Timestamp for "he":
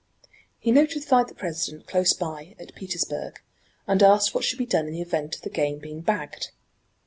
0.57-0.71